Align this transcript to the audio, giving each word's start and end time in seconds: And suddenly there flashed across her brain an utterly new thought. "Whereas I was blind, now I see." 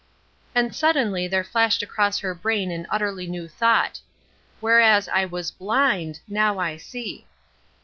And 0.55 0.75
suddenly 0.75 1.27
there 1.27 1.43
flashed 1.43 1.83
across 1.83 2.17
her 2.21 2.33
brain 2.33 2.71
an 2.71 2.87
utterly 2.89 3.27
new 3.27 3.47
thought. 3.47 3.99
"Whereas 4.59 5.07
I 5.07 5.25
was 5.25 5.51
blind, 5.51 6.21
now 6.27 6.57
I 6.57 6.77
see." 6.77 7.27